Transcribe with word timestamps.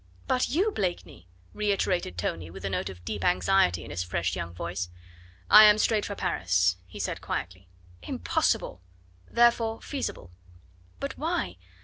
"But 0.25 0.49
you, 0.49 0.71
Blakeney?" 0.71 1.27
reiterated 1.53 2.17
Tony 2.17 2.49
with 2.49 2.65
a 2.65 2.71
note 2.71 2.89
of 2.89 3.05
deep 3.05 3.23
anxiety 3.23 3.83
in 3.85 3.91
his 3.91 4.01
fresh 4.01 4.35
young 4.35 4.51
voice. 4.51 4.89
"I 5.47 5.65
am 5.65 5.77
straight 5.77 6.07
for 6.07 6.15
Paris," 6.15 6.77
he 6.87 6.97
said 6.99 7.21
quietly. 7.21 7.67
"Impossible!" 8.01 8.81
"Therefore 9.29 9.79
feasible." 9.79 10.31
"But 10.99 11.19
why? 11.19 11.57